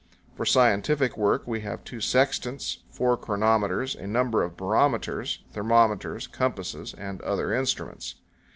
For 0.35 0.47
scientific 0.47 1.15
work, 1.15 1.43
we 1.45 1.59
have 1.61 1.83
two 1.83 2.01
sextants, 2.01 2.79
four 2.89 3.15
chronometers, 3.17 3.93
a 3.93 4.07
number 4.07 4.41
of 4.41 4.57
barometers, 4.57 5.43
thermometers, 5.53 6.25
compasses, 6.25 6.95
and 6.95 7.21
other 7.21 7.53
instruments. 7.53 8.15